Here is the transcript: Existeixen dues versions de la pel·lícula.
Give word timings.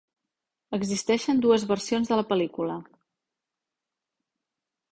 Existeixen 0.77 1.43
dues 1.47 1.67
versions 1.73 2.11
de 2.13 2.19
la 2.21 2.25
pel·lícula. 2.31 2.81